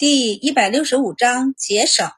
[0.00, 2.10] 第一百六十五章节省。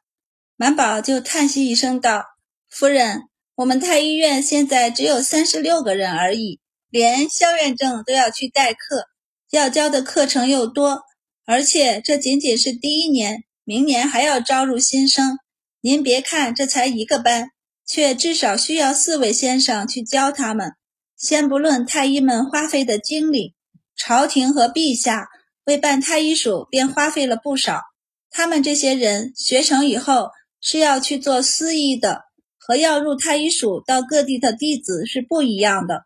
[0.54, 2.27] 满宝就叹息一声道
[2.70, 3.23] ：“夫人，
[3.56, 6.61] 我们太医院现在只有三十六个人而已，
[6.91, 9.09] 连肖院正都要去代课，
[9.51, 11.03] 要教的课程又多，
[11.45, 15.41] 而且这仅仅是第一年，明年还要招入新生。
[15.80, 17.49] 您别看这才一个班，
[17.85, 20.75] 却至少需要四位先生去教他们。
[21.17, 23.57] 先不论太医们花费的精力，
[23.96, 25.30] 朝廷和陛下。”
[25.65, 27.83] 为办太医署，便花费了不少。
[28.31, 30.30] 他们这些人学成以后
[30.61, 32.23] 是要去做司医的，
[32.59, 36.05] 和要入太医署到各地的弟子是不一样的。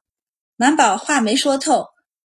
[0.56, 1.86] 满宝话没说透，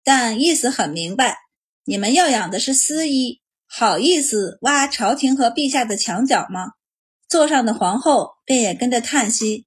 [0.02, 1.38] 但意思很明白。
[1.84, 6.72] 你们要养的是司医，好意思挖朝廷和陛下的墙角吗？
[7.28, 9.66] 座上的皇后便也跟着叹息：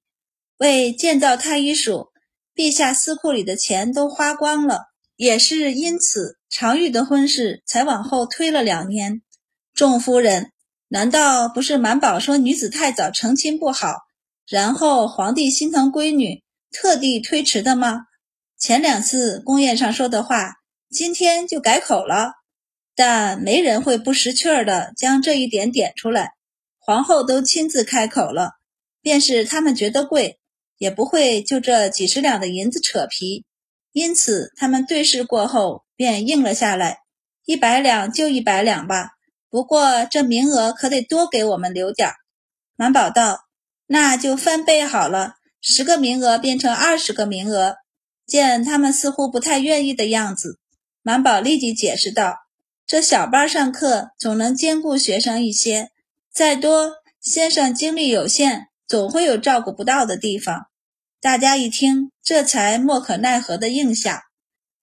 [0.58, 2.08] 为建造太医署，
[2.54, 4.86] 陛下私库里的钱都花光了。
[5.16, 9.22] 也是因此，常玉的婚事才往后推了两年。
[9.74, 10.52] 众夫人，
[10.88, 13.96] 难道不是满宝说女子太早成亲不好，
[14.46, 18.02] 然后皇帝心疼闺女，特地推迟的吗？
[18.58, 20.54] 前两次宫宴上说的话，
[20.90, 22.32] 今天就改口了。
[22.94, 26.30] 但没人会不识趣儿的将这一点点出来。
[26.78, 28.52] 皇后都亲自开口了，
[29.02, 30.38] 便是他们觉得贵，
[30.78, 33.44] 也不会就这几十两的银子扯皮。
[33.96, 36.98] 因此，他们对视过后便应了下来，
[37.46, 39.12] 一百两就一百两吧。
[39.48, 42.14] 不过这名额可得多给我们留点儿。
[42.76, 43.46] 满宝道
[43.88, 47.76] ：“那就翻倍好了，十个名额变成二十个名额。”
[48.28, 50.58] 见他们似乎不太愿意的样子，
[51.00, 52.36] 满宝立即解释道
[52.86, 55.88] ：“这小班上课总能兼顾学生一些，
[56.30, 60.66] 再多先生精力有限，总会有照顾不到的地方。”
[61.20, 64.24] 大家一听，这才莫可奈何的应下。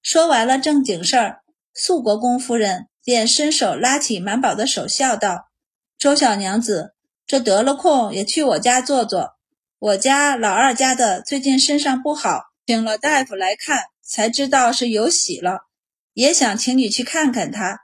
[0.01, 1.41] 说完了正经事儿，
[1.73, 5.49] 肃国公夫人便伸手拉起满宝的手，笑道
[5.97, 6.95] ：“周小娘子，
[7.27, 9.35] 这得了空也去我家坐坐。
[9.77, 15.59] 我家老二家的最近身上不好，请了大夫来看，才知道是有喜了，
[16.13, 17.81] 也想请你去看看他。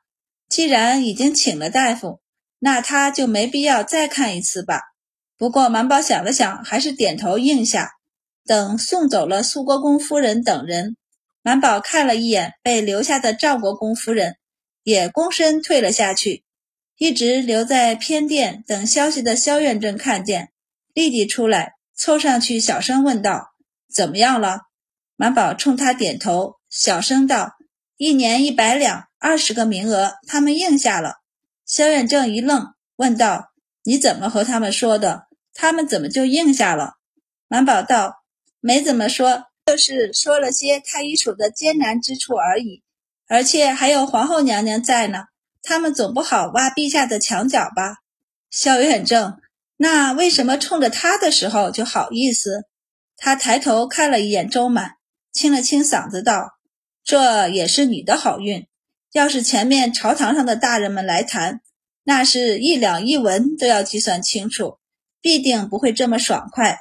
[0.49, 2.19] 既然已经请了大夫，
[2.57, 4.81] 那他就没必要再看一次吧。”
[5.37, 7.91] 不过满宝想了想，还是点头应下。
[8.49, 10.97] 等送走了肃国公夫人等人，
[11.43, 14.37] 满宝看了一眼被留下的赵国公夫人，
[14.81, 16.43] 也躬身退了下去。
[16.97, 20.49] 一直留在偏殿等消息的萧远正看见，
[20.95, 23.51] 立即出来凑上去，小声问道
[23.93, 24.61] ：“怎么样了？”
[25.15, 27.51] 满宝冲他点头，小声道
[27.97, 31.17] ：“一年一百两，二十个名额，他们应下了。”
[31.67, 33.51] 萧远正一愣，问道
[33.85, 35.27] ：“你怎么和他们说的？
[35.53, 36.93] 他们怎么就应下了？”
[37.47, 38.15] 满宝道。
[38.61, 42.83] 没怎么说，就是说了些太医署的艰难之处而已。
[43.27, 45.25] 而且还有皇后娘娘在呢，
[45.61, 47.97] 他们总不好挖陛下的墙角吧？
[48.49, 49.39] 萧远正，
[49.77, 52.65] 那为什么冲着他的时候就好意思？
[53.15, 54.95] 他抬头看了一眼周满，
[55.31, 56.57] 清了清嗓子道
[57.05, 58.67] ：“这也是你的好运。
[59.13, 61.61] 要是前面朝堂上的大人们来谈，
[62.03, 64.79] 那是一两一文都要计算清楚，
[65.21, 66.79] 必定不会这么爽快。”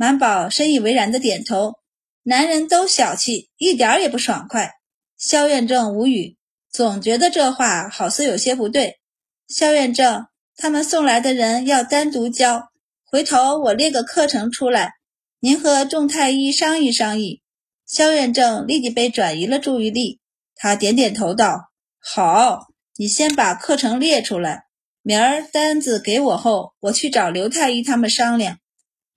[0.00, 1.74] 满宝深以为然的点头，
[2.22, 4.72] 男人都小气，一点儿也不爽快。
[5.18, 6.38] 萧院正无语，
[6.72, 8.98] 总觉得这话好似有些不对。
[9.46, 10.24] 萧院正，
[10.56, 12.70] 他们送来的人要单独教，
[13.04, 14.94] 回头我列个课程出来，
[15.38, 17.42] 您和众太医商议商议。
[17.86, 20.18] 萧院正立即被转移了注意力，
[20.54, 24.62] 他点点头道：“好，你先把课程列出来，
[25.02, 28.56] 明儿单子给我后，我去找刘太医他们商量。”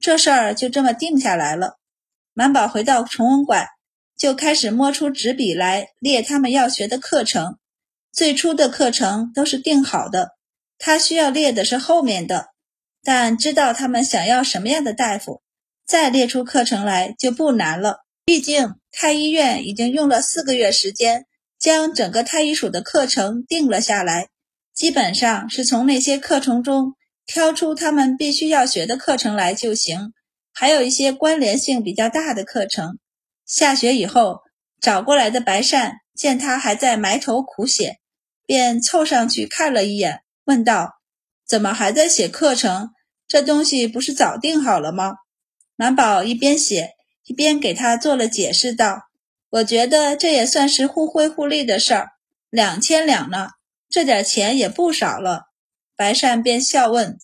[0.04, 1.78] 这事儿就这么定下来了。
[2.34, 3.68] 满宝回到崇文馆，
[4.18, 7.58] 就开始摸出纸笔来列他们要学的课程。
[8.12, 10.32] 最初的课程都是定好的，
[10.78, 12.48] 他需要列的是后面的。
[13.02, 15.42] 但知道他们想要什么样的大夫，
[15.86, 18.00] 再列出课程来就不难了。
[18.26, 21.28] 毕竟太医院已经用了四个月时间，
[21.58, 24.28] 将整个太医署的课程定了下来，
[24.76, 26.96] 基本上是从那些课程中。
[27.26, 30.14] 挑出他们必须要学的课程来就行，
[30.54, 33.00] 还有一些关联性比较大的课程。
[33.46, 34.42] 下学以后，
[34.80, 37.98] 找过来的白善见他还在埋头苦写，
[38.46, 40.94] 便凑上去看了一眼，问道
[41.48, 42.90] ：“怎么还在写课程？
[43.28, 45.14] 这东西不是早定好了吗？”
[45.76, 46.92] 满宝一边写
[47.26, 49.04] 一边给他做了解释，道
[49.50, 52.10] ：“我觉得这也算是互惠互利的事儿，
[52.50, 53.50] 两千两呢，
[53.90, 55.44] 这点钱也不少了。”
[55.96, 57.18] 白善便笑问：“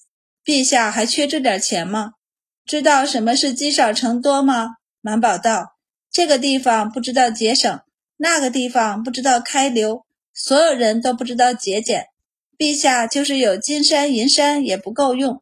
[0.46, 2.12] 陛下还缺这点钱吗？
[2.66, 5.76] 知道什么是积少成多吗？”满宝道
[6.12, 7.80] ：“这个地方不知道节省，
[8.18, 12.08] 那个地方不知道开流，所有人都不知道节俭。
[12.58, 15.42] 陛下就是有金山银山也不够用，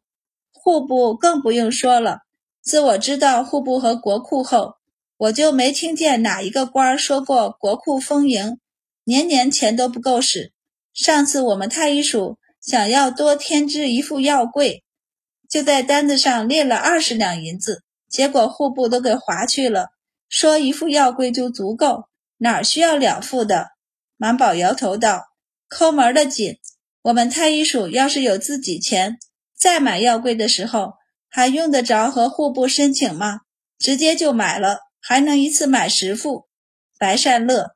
[0.52, 2.20] 户部更不用说了。
[2.62, 4.74] 自我知道户部和国库后，
[5.16, 8.60] 我就没听见哪一个官说过国库丰盈，
[9.04, 10.52] 年年钱都不够使。
[10.94, 14.84] 上次我们太医署想要多添置一副药柜，
[15.48, 19.90] 就在单子上列了二十两银子，结果户部都给划去了，
[20.28, 22.08] 说一副药柜就足够，
[22.38, 23.68] 哪需要两副的？
[24.16, 25.26] 满宝摇头道
[25.68, 26.58] ：“抠门的紧。
[27.02, 29.18] 我们太医署要是有自己钱，
[29.56, 30.94] 再买药柜的时候，
[31.28, 33.40] 还用得着和户部申请吗？
[33.78, 36.48] 直接就买了。”还能一次买十副，
[36.98, 37.70] 白善乐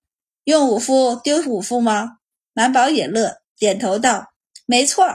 [0.45, 2.19] 用五副丢五副吗？
[2.53, 4.32] 满宝也乐，点头道
[4.67, 5.07] ：“没错。”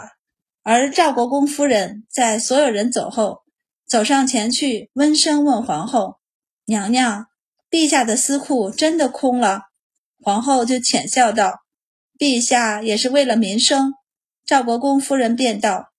[0.64, 3.44] 而赵国公夫人在所有人走后，
[3.88, 6.18] 走上前去，温声问皇后
[6.66, 7.28] ：“娘娘，
[7.70, 9.62] 陛下的私库真的空了？”
[10.22, 11.62] 皇后就浅笑道
[12.20, 13.94] ：“陛下也是为了民生。”
[14.46, 15.94] 赵国公夫人便道：“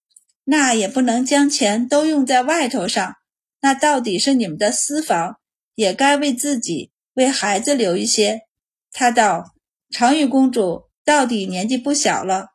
[0.44, 3.14] 那也不能将钱都用在外头上，
[3.60, 5.36] 那到底是你们的私房。”
[5.78, 8.40] 也该为自己、为孩子留一些。
[8.90, 9.54] 他道
[9.94, 12.48] ：“长玉公主到底年纪不小了，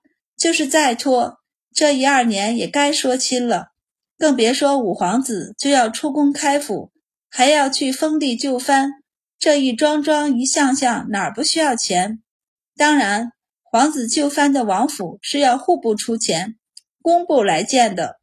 [0.43, 1.37] 就是再拖
[1.73, 3.67] 这一二年也该说亲了。
[4.17, 6.91] 更别说五皇子就要出宫开府，
[7.29, 8.91] 还要去封地就藩，
[9.39, 12.21] 这一桩桩一项项哪儿不需要钱？
[12.75, 13.31] 当然，
[13.63, 16.55] 皇子就藩的王府是要户部出钱，
[17.01, 18.17] 工部来建的。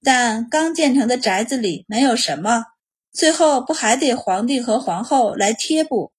[0.00, 2.66] 但刚建成的宅子里能有什么？”
[3.12, 6.12] 最后不还得皇帝和皇后来贴补？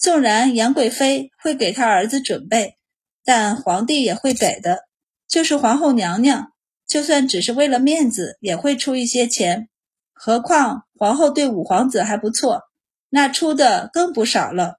[0.00, 2.76] 纵然杨贵妃会给他儿子准备，
[3.24, 4.85] 但皇帝也会给的。
[5.28, 6.52] 就是皇后娘娘，
[6.86, 9.68] 就算只是为了面子，也会出一些钱。
[10.12, 12.62] 何况皇后对五皇子还不错，
[13.10, 14.76] 那出的更不少了。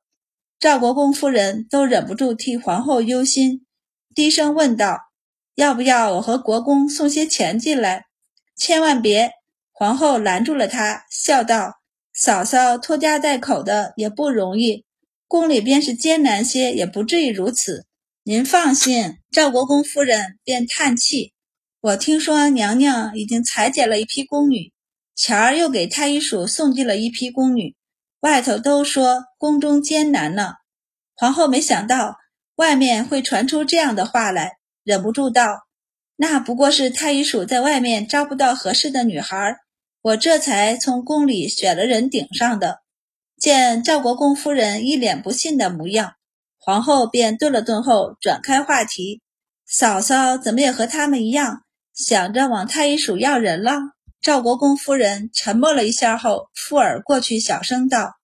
[0.59, 3.65] 赵国公夫人都忍不住替皇后忧心，
[4.15, 4.97] 低声问道
[5.55, 8.05] ：“要不要我和国公送些钱进来？
[8.55, 9.31] 千万别。”
[9.71, 14.85] 皇后拦住了他，笑道：“嫂嫂拖家带口的也不容易，
[15.27, 17.85] 宫里便是艰难些，也不至于如此。
[18.27, 21.31] 您放心。”赵国公夫人便叹气
[21.79, 24.73] ：“我听说娘娘已经裁减了一批宫女，
[25.15, 27.77] 前儿又给太医署送进了一批宫女，
[28.19, 30.55] 外头都说宫中艰难呢。”
[31.15, 32.17] 皇后没想到
[32.55, 35.61] 外面会传出这样的话来，忍不住道
[36.17, 39.55] ：“那不过是太医署在外面招不到合适的女孩。”
[40.03, 42.79] 我这才从宫里选了人顶上的。
[43.39, 46.15] 见赵国公夫人一脸不信的模样，
[46.67, 49.21] 皇后便顿了顿后转开话题
[49.65, 51.61] ：“嫂嫂怎么也和他们一样，
[51.93, 53.71] 想着往太医署要人了？”
[54.21, 58.15] 赵国公夫人沉默了一下后，附耳过去小声道：“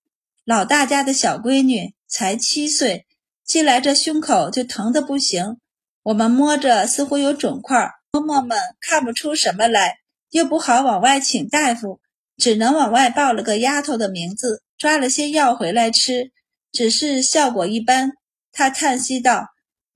[0.44, 3.06] 老大家的小闺女才七岁，
[3.46, 5.60] 进来这胸口就疼得不行，
[6.04, 10.00] 我们摸着似乎有肿块，嬷嬷们看不出什么来。”
[10.32, 12.02] 又不好往外请大夫，
[12.36, 16.34] 只能往外报了个丫头的名字，抓了些药回来吃，
[16.74, 18.12] 只是效果一般。
[18.54, 19.48] 他叹息道：“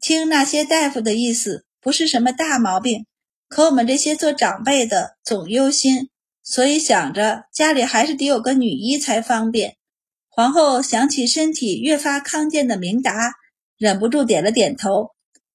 [0.01, 3.05] 听那些大夫的意思，不是什么大毛病，
[3.47, 6.09] 可我们这些做长辈的总忧心，
[6.43, 9.77] 所以想着家里还是得有个女医才方便。”
[10.27, 13.33] 皇后想起身体越发康健的明达，
[13.77, 15.11] 忍不住点了点头。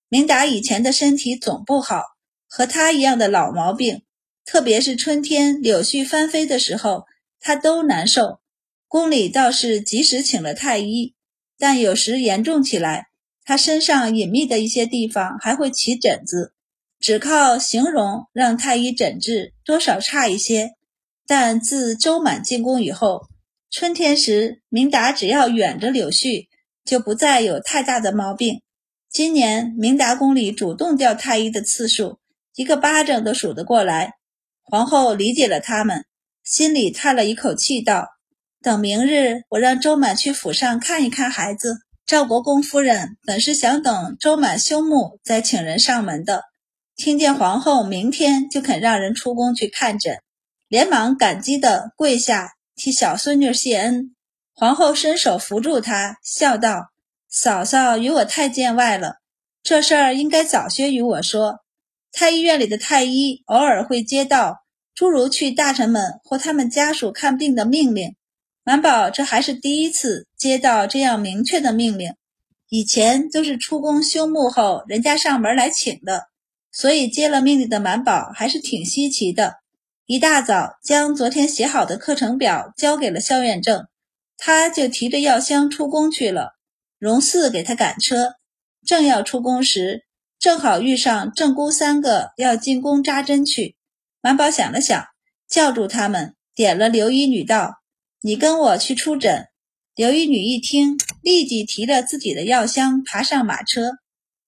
[0.09, 2.03] 明达以前的身体总不好，
[2.49, 4.03] 和他一样的老毛病。
[4.45, 7.05] 特别是春天柳絮翻飞的时候，
[7.39, 8.41] 他都难受。
[8.89, 11.15] 宫里倒是及时请了太医，
[11.63, 13.07] 但有时严重起来，
[13.45, 16.55] 他身上隐秘的一些地方还会起疹子，
[16.99, 20.73] 只靠形容让太医诊治，多少差一些。
[21.25, 23.29] 但自周满进宫以后，
[23.71, 26.49] 春天时明达只要远着柳絮，
[26.85, 28.61] 就不再有太大的毛病。
[29.09, 32.19] 今年明达宫里主动调太医的次数，
[32.57, 34.15] 一个巴掌都数得过来。
[34.63, 36.07] 皇后理解了他们，
[36.43, 38.09] 心里叹了一口气，道
[38.63, 46.43] ：“等明日，我让周满去府上看一看孩子。”赵国公夫人本是想等周满休沐再请人上门的，
[46.97, 50.19] 听见皇后明天就肯让人出宫去看诊，
[50.69, 54.15] 连忙感激地跪下替小孙女谢恩。
[54.55, 56.91] 皇后伸手扶住她，笑道
[57.31, 59.17] ：“嫂嫂与我太见外了，
[59.63, 61.61] 这事儿应该早些与我说。”
[62.13, 64.59] 太医院里的太医偶尔会接到
[64.95, 68.15] 诸如去大臣们或他们家属看病的命令，
[68.65, 72.15] 满宝这还是第一次接到这样明确的命令，
[72.69, 76.29] 以前都是出宫休沐后人家上门来请的，
[76.71, 79.57] 所以接了命令的满宝还是挺稀奇的。
[80.07, 83.87] 一大早将昨天写好的课程表交给了萧远正，
[84.37, 86.53] 他就提着药箱出宫去了。
[86.99, 88.35] 荣四给他赶车，
[88.87, 90.05] 正要出宫时。
[90.39, 93.77] 正好遇上郑姑三个要进宫扎针去。
[94.21, 95.05] 满宝想了想，
[95.49, 97.82] 叫住他们，点了刘一女道
[98.23, 99.49] ：“你跟我去出诊。”
[99.95, 103.99] 刘一女一听，立即提着自己的药箱爬上马车。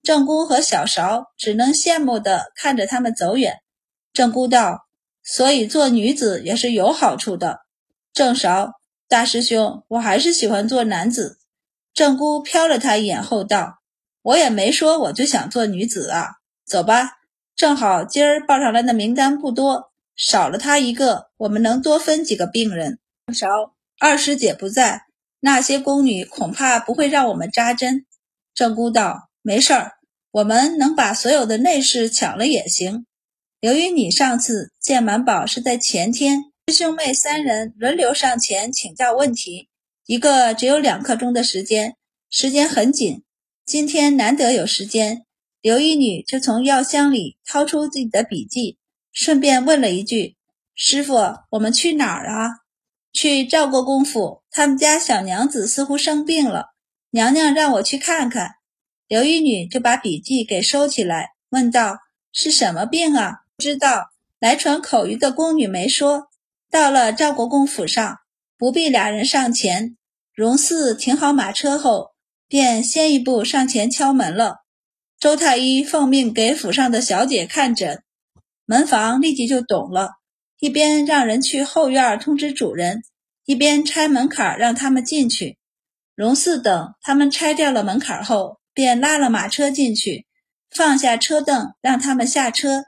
[0.02, 3.58] 郑姑和小勺只能羡慕地看着他们走远。
[4.12, 4.86] 郑姑道
[5.22, 7.60] ：“所以做女子也是有好处的。”
[8.14, 8.72] 郑勺
[9.06, 11.38] 大师兄，我还是喜欢做男子。
[11.92, 13.80] 郑姑瞟了他一眼后道
[14.22, 16.36] ：“我也没说我就想做女子啊。
[16.64, 17.18] 走吧。”
[17.54, 22.98] 正好今儿报上来的名单不多，少了他一个，我们能多分几个病人。
[23.32, 25.06] 少二师姐不在，
[25.40, 28.04] 那些宫女恐怕不会让我们扎针。
[28.54, 29.92] 郑姑道：“没事儿，
[30.30, 33.06] 我们能把所有的内侍抢了也行。”
[33.60, 39.68] 由于你上次见满宝是在前天，师兄妹三人轮流上前请教问题，
[40.06, 41.96] 一个只有两刻钟的时间，
[42.28, 43.22] 时间很紧。
[43.64, 45.24] 今天难得有时间。
[45.62, 48.76] 刘一女就从药箱里掏出自己的笔记，
[49.12, 50.36] 顺便问了一句
[50.76, 51.14] ：“师傅，
[51.52, 52.50] 我们去哪儿啊
[53.14, 56.74] ？”“去赵国公府，他们家小娘子似乎生病了，
[57.10, 58.56] 娘娘让我去看看。”
[59.08, 61.98] 刘一女就把笔记给收起来，问道
[62.32, 66.26] ：“是什么病啊？”“不知道。”来传口谕的宫女没说。
[66.70, 68.18] 到了赵国公府上，
[68.58, 69.96] 不必俩人上前，
[70.34, 72.10] 荣四停好马车后，
[72.48, 74.56] 便先一步上前敲门了。
[75.20, 78.02] 周太医奉命给府上的小姐看诊，
[78.66, 80.10] 门房立即就懂了，
[80.64, 83.02] 一边让人去后院通知主人，
[83.44, 85.58] 一边拆门槛让他们进去。
[86.14, 90.24] 荣四等他们拆掉了门槛后，便拉了马车进去，
[90.70, 92.84] 放下车凳让他们下车。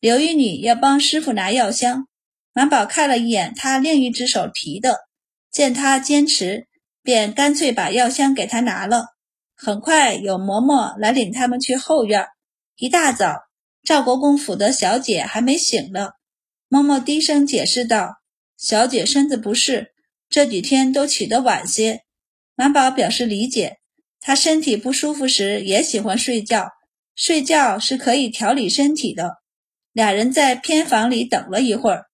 [0.00, 2.06] 刘玉女要帮师傅拿药箱，
[2.52, 4.98] 满宝看了一眼他另一只手提的，
[5.50, 6.66] 见他坚持，
[7.02, 9.06] 便干脆把药箱给他拿了。
[9.56, 12.26] 很快有嬷嬷来领他们去后院。
[12.76, 13.34] 一大早，
[13.82, 16.10] 赵国公府的小姐还没醒呢。
[16.74, 18.16] 嬷嬷低声解释道
[18.58, 19.92] ：“小姐身子不适，
[20.28, 22.00] 这几天都起得晚些。”
[22.56, 23.76] 满宝表示理解。
[24.20, 26.70] 他身体不舒服时也喜欢睡觉，
[27.14, 29.36] 睡觉是可以调理身体的。
[29.92, 32.06] 俩人在偏房里等了一会儿，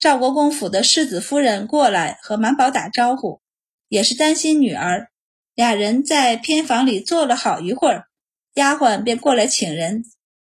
[0.00, 3.40] 赵国公府的世子夫人过来和满宝打招呼，
[3.88, 5.10] 也是担心女儿。
[5.54, 8.06] 俩人在偏房里坐了好一会儿，
[8.54, 10.02] 丫鬟便过来请人。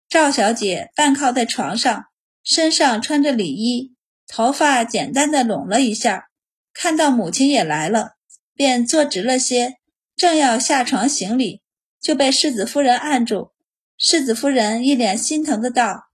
[0.08, 2.03] 赵小姐半靠在床上，
[2.44, 3.96] 身上穿着里衣，
[4.28, 6.30] 头发简单的拢了一下。
[6.74, 8.14] 看到母亲也来了，
[8.56, 9.78] 便坐直了些，
[10.16, 11.62] 正要下床行礼，
[12.02, 13.52] 就被世子夫人按住。
[13.98, 16.06] 世子夫人一脸心疼的道：“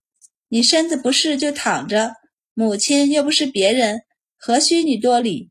[0.49, 2.15] 你身子不适就躺着，
[2.53, 4.01] 母亲又不是别人，
[4.37, 5.49] 何须你多礼？”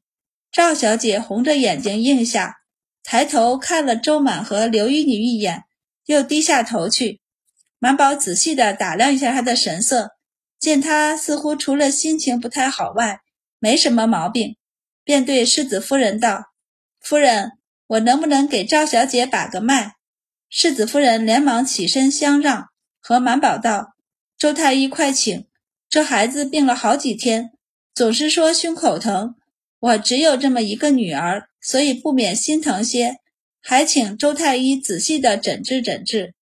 [0.52, 2.56] 赵小姐红着眼睛应下。
[3.02, 5.64] 抬头看了周满和刘玉女一眼，
[6.04, 7.22] 又低下头去。
[7.78, 10.10] 满宝仔细地打量一下她的神色，
[10.58, 13.20] 见他似乎除了心情不太好外，
[13.58, 14.56] 没什么毛病，
[15.04, 16.52] 便对世子夫人道
[17.00, 17.52] ：“夫人，
[17.86, 19.94] 我能不能给赵小姐把个脉？”
[20.50, 22.68] 世子夫人连忙起身相让，
[23.00, 23.94] 和满宝道
[24.38, 25.46] ：“周太医快请，
[25.88, 27.52] 这孩子病了好几天，
[27.94, 29.34] 总是说胸口疼。
[29.80, 33.16] 我只有这么一个女儿。”所以不免心疼些，
[33.60, 36.34] 还请周太医仔细的诊治诊治。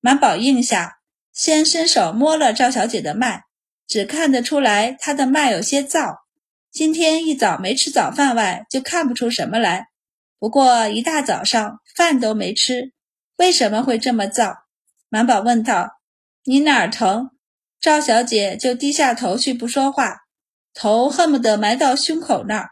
[0.00, 1.00] 满宝应下，
[1.32, 3.42] 先伸手摸了赵小姐的脉，
[3.90, 6.18] 只看得出来她的脉有些燥。
[6.70, 9.88] 今天一早没吃早饭外，就看不出什么来。
[10.38, 12.92] 不过一大早上饭都没吃，
[13.36, 14.58] 为什么会这么燥？
[15.08, 15.98] 满宝问道
[16.46, 17.30] ：“你哪儿疼？”
[17.82, 20.18] 赵小姐就低下头去不说话，
[20.72, 22.70] 头恨不得埋到胸口那儿。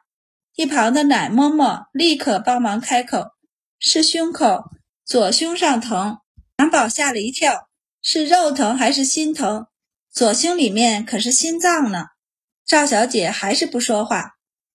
[0.54, 3.32] 一旁的奶嬷嬷立刻帮忙开口
[3.80, 4.70] ：“是胸口，
[5.04, 6.18] 左胸上疼。”
[6.56, 7.68] 满宝吓了一跳
[8.00, 9.66] ：“是肉疼还是心疼？
[10.18, 12.06] 左胸里面可是心脏呢。”
[12.66, 14.32] 赵小姐还是不说话。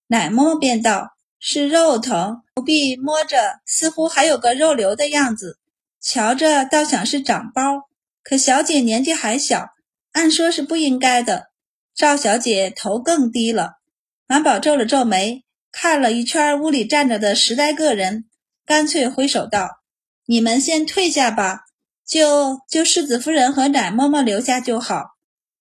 [0.07, 5.59] 奶嬷嬷便道：“是肉疼，不必摸着，似乎还有个肉瘤的样子，
[5.99, 7.89] 瞧着倒像是长包。
[8.23, 9.71] 可小姐年纪还小，
[10.13, 11.47] 按说是不应该的。”
[11.93, 13.79] 赵小姐头更低了。
[14.25, 15.43] 满宝皱了皱眉。
[15.73, 18.29] 看了一圈屋里站着的十来个人，
[18.65, 19.81] 干脆挥手道
[20.25, 21.65] ：“你们先退下吧，
[22.07, 25.12] 就就世子夫人和奶嬷嬷留下就好。”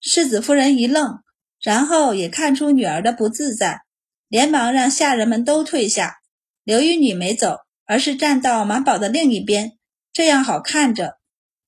[0.05, 1.19] 世子夫人一愣，
[1.61, 3.83] 然后也看出女儿的不自在，
[4.27, 6.17] 连忙让下人们都退下。
[6.65, 9.71] 刘玉女没走，而是站到满宝的另一边，
[10.11, 11.19] 这样好看着。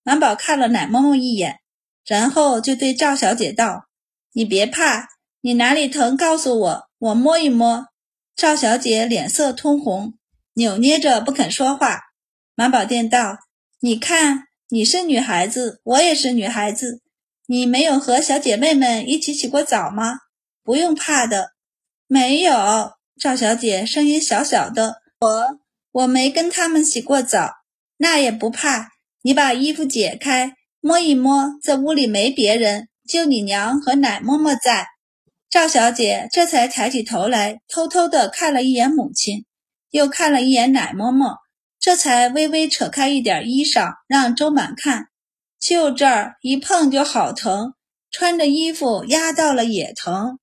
[0.04, 1.60] 满宝看了奶嬷嬷一眼，
[2.06, 3.86] 然后就对赵小姐道
[4.36, 5.08] ：“你别怕，
[5.40, 7.88] 你哪里疼告诉我，我摸一摸。”
[8.36, 10.16] 赵小姐脸色通红，
[10.56, 12.02] 扭捏着不肯说话。
[12.54, 13.38] 满宝殿道
[13.80, 17.02] ：“你看，你是女孩子，我也是女孩子，
[17.48, 20.20] 你没有和小姐妹们一起洗过澡吗？
[20.64, 21.52] 不用怕的。
[22.08, 25.60] 没有，赵小姐声音小小的，我
[25.92, 27.52] 我没跟他们洗过澡，
[27.98, 28.90] 那也不怕。
[29.22, 34.88] 你把衣服解开，摸一摸，这屋里没别人，就你娘和奶嬷嬷在。
[35.50, 39.46] 赵小姐这才抬起头来，偷偷的看了一眼母亲，
[39.92, 41.38] 又看了一眼奶嬷嬷，
[41.80, 45.10] 这才微微扯开一点衣裳，让周满看。
[45.68, 47.74] 就这儿一碰就好疼，
[48.12, 50.38] 穿着衣服压到了也疼。